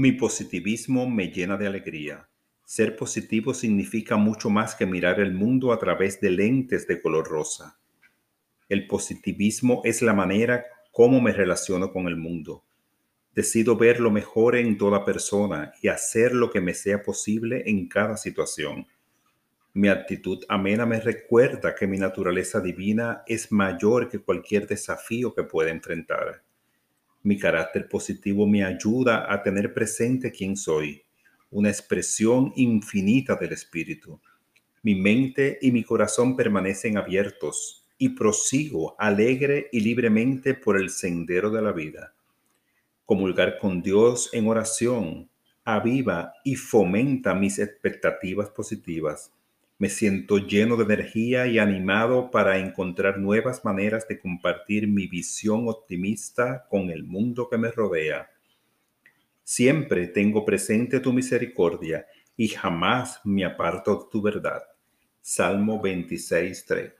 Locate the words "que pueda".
25.34-25.72